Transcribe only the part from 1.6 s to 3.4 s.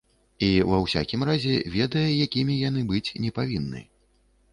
ведае, якімі яны быць не